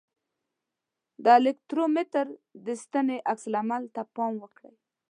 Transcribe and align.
د 1.23 1.25
الکترومتر 1.39 2.25
د 2.65 2.67
ستنې 2.83 3.17
عکس 3.31 3.43
العمل 3.49 3.83
ته 3.95 4.01
پام 4.15 4.33
وکړئ. 4.43 4.75